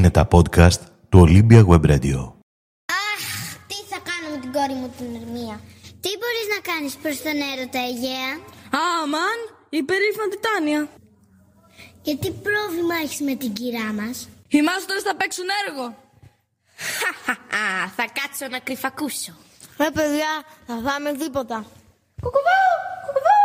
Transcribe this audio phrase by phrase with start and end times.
[0.00, 2.20] Είναι τα podcast του Olympia Web Radio.
[3.10, 3.24] Αχ,
[3.70, 5.56] τι θα κάνω με την κόρη μου την Ερμία.
[6.04, 8.32] Τι μπορείς να κάνεις προς τον έρωτα, Αιγαία;
[8.84, 9.38] Αμαν,
[9.78, 10.80] η περίφημη Τιτάνια.
[12.04, 15.86] Και τι πρόβλημα έχεις με την κυρά μας; Οι μάστορες θα παίξουν έργο.
[17.96, 19.32] θα κάτσω να κρυφακούσω.
[19.82, 20.32] Ρε παιδιά,
[20.66, 21.58] θα φάμε τίποτα.
[22.22, 22.60] Κουκουβά,
[23.04, 23.40] κουκουβά.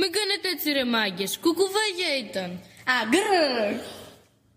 [0.00, 2.50] Μην κάνετε έτσι ρε μάγκες, κουκουβάγια ήταν.
[2.98, 3.99] Αγκρρρ.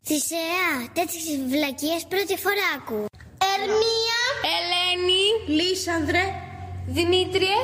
[0.05, 3.05] Θησέα, τέτοιες βλακίες πρώτη φορά ακούω.
[3.53, 4.21] Ερμία.
[4.55, 5.23] Ελένη,
[5.61, 6.23] Λίσανδρε,
[6.87, 7.59] Δημήτριε.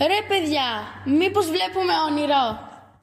[0.00, 0.68] Ρε παιδιά,
[1.04, 2.44] μήπως βλέπουμε όνειρο;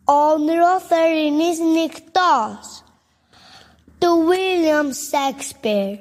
[0.04, 2.84] Όνειρος θερινής νυχτός.
[4.00, 5.98] Του William Shakespeare.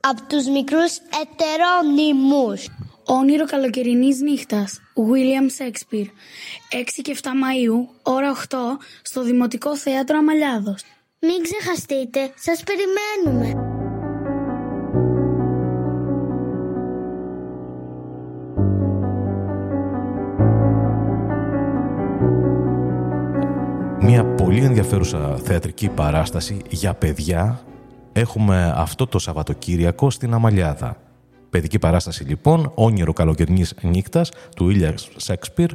[0.00, 2.66] Από τους μικρούς ετερόνυμους.
[3.04, 4.80] Όνειρο καλοκαιρινής νύχτας.
[4.94, 6.08] William Shakespeare.
[6.70, 10.82] 6 και 7 Μαΐου, ώρα 8, στο Δημοτικό Θέατρο Αμαλιάδος.
[11.20, 13.62] Μην ξεχαστείτε, σας περιμένουμε.
[24.00, 27.60] Μια πολύ ενδιαφέρουσα θεατρική παράσταση για παιδιά
[28.12, 30.96] έχουμε αυτό το Σαββατοκύριακο στην Αμαλιάδα.
[31.50, 35.70] Παιδική παράσταση λοιπόν, όνειρο καλοκαιρινής νύχτας του Ήλια Σέξπιρ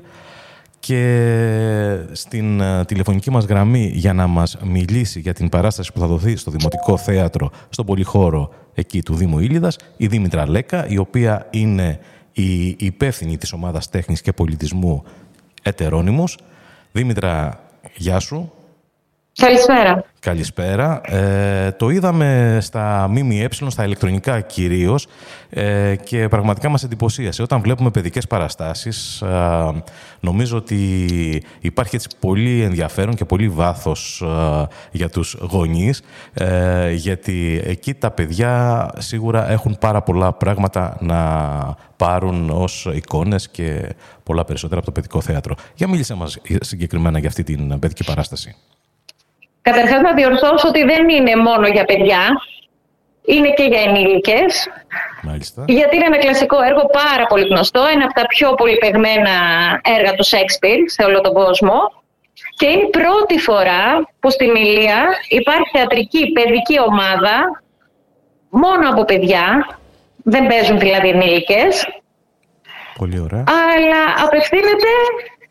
[0.85, 6.07] και στην ε, τηλεφωνική μας γραμμή για να μας μιλήσει για την παράσταση που θα
[6.07, 11.47] δοθεί στο Δημοτικό Θέατρο, στον Πολυχώρο εκεί του Δήμου Ήλιδας, η Δήμητρα Λέκα, η οποία
[11.51, 11.99] είναι
[12.33, 15.03] η υπεύθυνη της ομάδας τέχνης και πολιτισμού
[15.61, 16.37] Ετερόνυμους.
[16.91, 17.59] Δήμητρα,
[17.95, 18.51] γεια σου.
[19.35, 20.05] Καλησπέρα.
[20.19, 21.01] Καλησπέρα.
[21.05, 25.07] Ε, το είδαμε στα ΜΜΕ, στα ηλεκτρονικά κυρίως
[25.49, 27.41] ε, και πραγματικά μας εντυπωσίασε.
[27.41, 29.83] Όταν βλέπουμε παιδικές παραστάσεις, ε,
[30.19, 31.07] νομίζω ότι
[31.59, 36.01] υπάρχει έτσι πολύ ενδιαφέρον και πολύ βάθος ε, για τους γονείς,
[36.33, 41.19] ε, γιατί εκεί τα παιδιά σίγουρα έχουν πάρα πολλά πράγματα να
[41.97, 45.55] πάρουν ως εικόνες και πολλά περισσότερα από το παιδικό θέατρο.
[45.73, 48.55] Για μίλησε μας συγκεκριμένα για αυτή την παιδική παράσταση.
[49.68, 52.22] Καταρχάς να διορθώσω ότι δεν είναι μόνο για παιδιά.
[53.25, 54.69] Είναι και για ενήλικες.
[55.22, 55.66] Μάλιστα.
[55.68, 57.84] Γιατί είναι ένα κλασικό έργο πάρα πολύ γνωστό.
[57.94, 59.31] Ένα από τα πιο πολυπεγμένα
[59.97, 61.78] έργα του Σέξπιρ σε όλο τον κόσμο.
[62.57, 67.62] Και είναι η πρώτη φορά που στην Ηλία υπάρχει θεατρική παιδική ομάδα
[68.50, 69.78] μόνο από παιδιά.
[70.23, 71.88] Δεν παίζουν δηλαδή ενήλικες.
[72.97, 73.44] Πολύ ωραία.
[73.47, 74.91] Αλλά απευθύνεται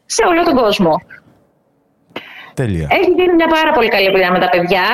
[0.07, 1.03] σε όλο τον κόσμο.
[2.55, 2.87] Τέλεια.
[2.91, 4.87] Έχει γίνει μια πάρα πολύ καλή δουλειά με τα παιδιά.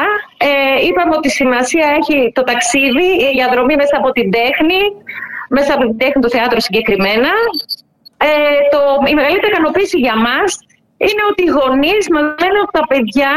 [0.49, 4.81] Ε, είπαμε ότι σημασία έχει το ταξίδι, η διαδρομή μέσα από την τέχνη,
[5.57, 7.33] μέσα από την τέχνη του θεάτρου συγκεκριμένα.
[8.29, 8.29] Ε,
[8.73, 8.81] το,
[9.11, 10.51] η μεγαλύτερη ικανοποίηση για μας
[11.07, 13.33] είναι ότι οι γονείς μαζεμένοι από τα παιδιά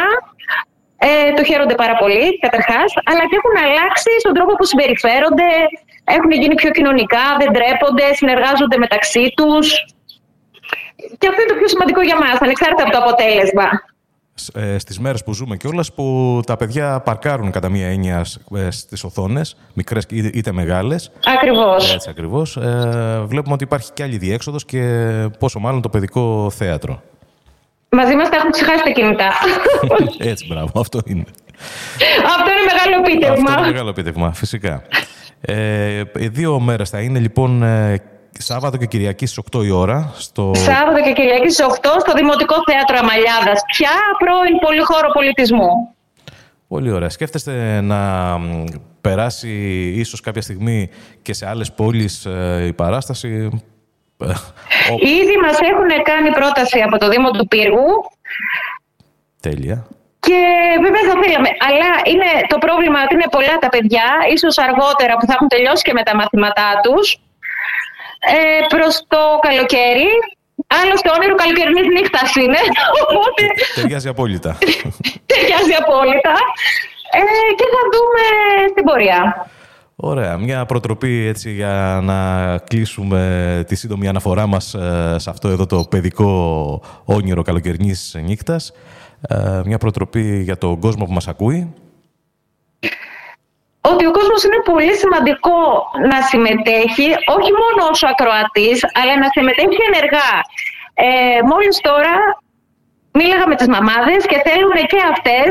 [1.08, 5.50] ε, το χαίρονται πάρα πολύ, καταρχάς, αλλά και έχουν αλλάξει στον τρόπο που συμπεριφέρονται,
[6.18, 9.66] έχουν γίνει πιο κοινωνικά, δεν ντρέπονται, συνεργάζονται μεταξύ τους.
[11.20, 13.91] Και αυτό είναι το πιο σημαντικό για μας, ανεξάρτητα από το αποτέλεσμα ε,
[14.78, 18.26] στις μέρες που ζούμε κιόλας που τα παιδιά παρκάρουν κατά μία έννοια
[18.56, 21.12] ε, στις οθόνες, μικρές είτε μεγάλες.
[21.38, 21.94] Ακριβώς.
[21.94, 22.58] Έτσι ακριβώς.
[22.58, 24.82] Ε, βλέπουμε ότι υπάρχει κι άλλη διέξοδος και
[25.40, 27.02] πόσο μάλλον το παιδικό θέατρο.
[27.90, 29.32] Μαζί μας τα έχουν ξεχάσει τα κινητά.
[30.32, 30.80] Έτσι, μπράβο.
[30.80, 31.24] Αυτό είναι.
[32.26, 33.50] Αυτό είναι μεγάλο επίτευγμα.
[33.50, 34.84] Αυτό είναι μεγάλο επίτευγμα, φυσικά.
[35.42, 38.02] Ε, δύο μέρες θα είναι λοιπόν ε,
[38.38, 40.14] Σάββατο και Κυριακή στις 8 η ώρα.
[40.18, 40.52] Στο...
[40.56, 43.62] Σάββατο και Κυριακή στις 8 στο Δημοτικό Θέατρο Αμαλιάδας.
[43.72, 45.96] Πια πρώην πολυχώρο πολιτισμού.
[46.68, 47.10] Πολύ ωραία.
[47.10, 48.00] Σκέφτεστε να
[49.02, 49.50] περάσει
[49.96, 50.90] ίσως κάποια στιγμή
[51.22, 53.28] και σε άλλες πόλεις ε, η παράσταση;
[55.00, 57.88] Ήδη μας έχουν κάνει πρόταση από το Δήμο του Πύργου.
[59.40, 59.88] Τέλεια.
[60.20, 60.42] Και
[60.82, 61.50] βέβαια θα θέλαμε.
[61.68, 65.84] Αλλά είναι το πρόβλημα ότι είναι πολλά τα παιδιά, ίσως αργότερα που θα έχουν τελειώσει
[65.84, 67.06] και με τα μαθήματά τους
[68.30, 70.10] ε, προς το καλοκαίρι.
[70.82, 72.62] Άλλωστε, όνειρο καλοκαιρινής νύχτας είναι.
[73.02, 73.44] Οπότε...
[73.76, 74.58] Ταιριάζει απόλυτα.
[75.26, 76.36] Ταιριάζει απόλυτα.
[77.18, 77.22] Ε,
[77.58, 78.24] και θα δούμε
[78.70, 79.48] στην πορεία.
[79.96, 80.38] Ωραία.
[80.38, 82.18] Μια προτροπή έτσι για να
[82.58, 88.74] κλείσουμε τη σύντομη αναφορά μας ε, σε αυτό εδώ το παιδικό όνειρο καλοκαιρινής νύχτας.
[89.28, 91.74] Ε, μια προτροπή για τον κόσμο που μας ακούει
[93.82, 95.60] ότι ο κόσμος είναι πολύ σημαντικό
[96.12, 100.32] να συμμετέχει, όχι μόνο ως ακροατής, αλλά να συμμετέχει ενεργά.
[100.94, 102.16] Ε, μόλις τώρα
[103.12, 105.50] μίλαγα με τις μαμάδες και θέλουν και αυτές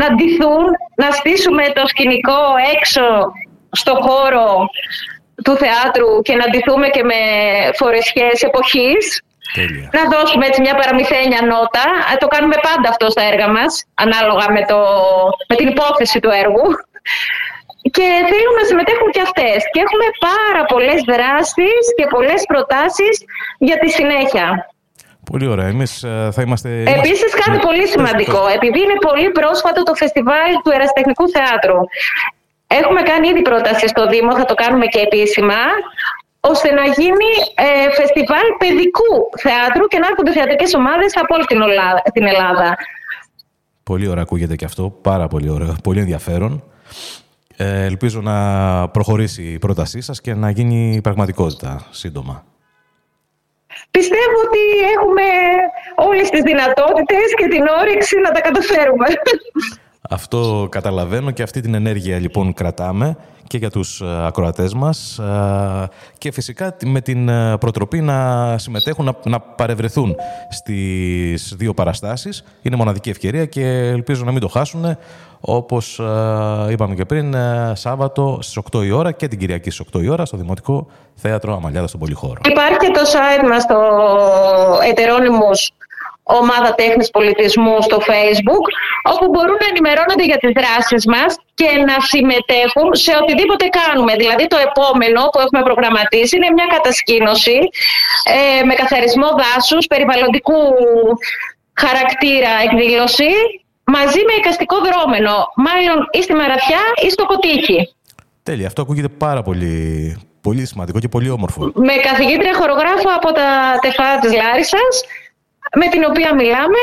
[0.00, 2.42] να ντυθούν, να στήσουμε το σκηνικό
[2.74, 3.32] έξω
[3.70, 4.68] στο χώρο
[5.44, 7.20] του θεάτρου και να ντυθούμε και με
[7.78, 9.20] φορεσιές εποχής.
[9.96, 11.84] Να δώσουμε έτσι μια παραμυθένια νότα.
[12.12, 14.78] Ε, το κάνουμε πάντα αυτό στα έργα μας, ανάλογα με, το,
[15.48, 16.66] με την υπόθεση του έργου.
[17.94, 19.58] Και θέλουν να συμμετέχουν και αυτές.
[19.72, 23.14] Και έχουμε πάρα πολλές δράσεις και πολλές προτάσεις
[23.68, 24.46] για τη συνέχεια.
[25.30, 25.68] Πολύ ωραία.
[25.74, 26.68] Εμείς ε, θα είμαστε...
[26.98, 31.80] Επίσης κάτι πολύ σημαντικό, επειδή είναι πολύ πρόσφατο το φεστιβάλ του Εραστεχνικού Θεάτρου.
[32.66, 35.60] Έχουμε κάνει ήδη πρόταση στο Δήμο, θα το κάνουμε και επίσημα,
[36.40, 39.12] ώστε να γίνει ε, φεστιβάλ παιδικού
[39.44, 41.60] θεάτρου και να έρχονται θεατρικές ομάδες από όλη την,
[42.12, 42.76] την Ελλάδα.
[43.82, 46.64] Πολύ ωραία ακούγεται και αυτό, πάρα πολύ ωραία, πολύ ενδιαφέρον.
[47.56, 52.44] Ε, ελπίζω να προχωρήσει η πρότασή σας και να γίνει πραγματικότητα σύντομα.
[53.90, 54.62] Πιστεύω ότι
[54.94, 55.22] έχουμε
[55.96, 59.06] όλες τις δυνατότητες και την όρεξη να τα καταφέρουμε.
[60.10, 63.16] Αυτό καταλαβαίνω και αυτή την ενέργεια λοιπόν κρατάμε
[63.46, 65.88] και για τους ε, ακροατές μας ε,
[66.18, 70.16] και φυσικά με την ε, προτροπή να συμμετέχουν, να, να παρευρεθούν
[70.50, 72.44] στις δύο παραστάσεις.
[72.62, 74.96] Είναι μοναδική ευκαιρία και ελπίζω να μην το χάσουν
[75.40, 76.00] όπως
[76.70, 77.34] είπαμε και πριν
[77.72, 81.54] Σάββατο στις 8 η ώρα και την Κυριακή στις 8 η ώρα στο Δημοτικό Θέατρο
[81.54, 82.40] Αμαλιάδας στον Πολυχώρο.
[82.44, 83.78] Υπάρχει και το site μας το
[84.90, 85.72] Ετερόνιμος
[86.26, 88.66] ομάδα τέχνης πολιτισμού στο facebook
[89.12, 94.12] όπου μπορούν να ενημερώνονται για τις δράσεις μας και να συμμετέχουν σε οτιδήποτε κάνουμε.
[94.22, 97.58] Δηλαδή το επόμενο που έχουμε προγραμματίσει είναι μια κατασκήνωση
[98.36, 100.60] ε, με καθαρισμό δάσους, περιβαλλοντικού
[101.84, 103.30] χαρακτήρα εκδήλωση
[103.84, 105.34] μαζί με εικαστικό δρόμενο,
[105.66, 107.78] μάλλον ή στη Μαραφιά ή στο Κωτίχι.
[108.42, 109.74] Τέλεια, αυτό ακούγεται πάρα πολύ,
[110.40, 111.72] πολύ σημαντικό και πολύ όμορφο.
[111.74, 114.94] Με καθηγήτρια χορογράφο από τα τεφά της Λάρισας
[115.80, 116.82] με την οποία μιλάμε,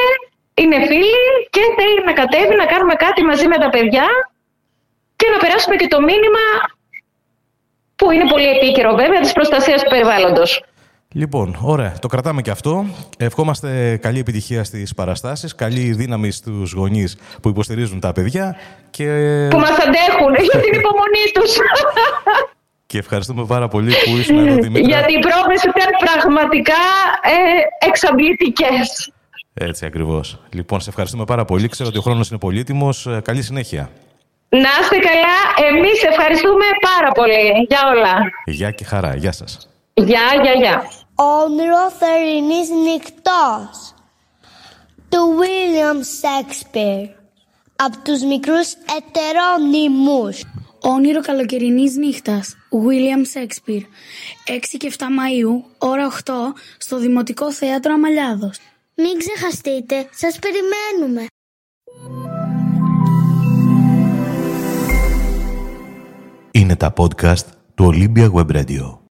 [0.53, 4.07] είναι φίλοι και θέλει να κατέβει να κάνουμε κάτι μαζί με τα παιδιά
[5.15, 6.45] και να περάσουμε και το μήνυμα
[7.95, 10.63] που είναι πολύ επίκαιρο βέβαια της προστασίας του περιβάλλοντος.
[11.15, 11.93] Λοιπόν, ωραία.
[11.99, 12.85] Το κρατάμε και αυτό.
[13.17, 18.55] Ευχόμαστε καλή επιτυχία στις παραστάσεις, καλή δύναμη στους γονείς που υποστηρίζουν τα παιδιά
[18.89, 19.05] και...
[19.49, 21.57] Που μας αντέχουν για την υπομονή τους.
[22.93, 24.91] Και ευχαριστούμε πάρα πολύ που ήσουν εδώ, Δημήτρη.
[24.91, 26.81] Γιατί οι πρόβες ήταν πραγματικά
[27.21, 29.11] ε, εξαντλητικές.
[29.53, 30.39] Έτσι ακριβώς.
[30.53, 31.67] Λοιπόν, σε ευχαριστούμε πάρα πολύ.
[31.67, 33.07] Ξέρω ότι ο χρόνος είναι πολύτιμος.
[33.07, 33.89] Ε, καλή συνέχεια.
[34.49, 35.69] Να είστε καλά.
[35.69, 38.15] Εμείς ευχαριστούμε πάρα πολύ για όλα.
[38.45, 39.15] Γεια και χαρά.
[39.15, 39.69] Γεια σας.
[39.93, 40.83] Γεια, γεια, γεια.
[41.15, 43.93] Όνειρος θερινής νυχτός
[45.09, 47.09] του William Shakespeare
[47.75, 50.41] από τους μικρούς ετερόνιμους.
[50.85, 53.81] Όνειρο καλοκαιρινής νύχτας, William Shakespeare,
[54.47, 58.59] 6 και 7 Μαΐου, ώρα 8, στο Δημοτικό Θέατρο Αμαλιάδος.
[58.95, 61.25] Μην ξεχαστείτε, σας περιμένουμε.
[66.51, 67.45] Είναι τα podcast
[67.75, 68.97] του Olympia Web Radio.